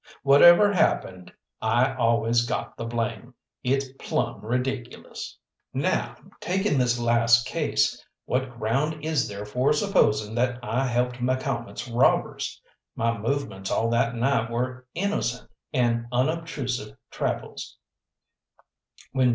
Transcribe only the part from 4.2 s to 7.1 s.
ridiculous. Now, taking this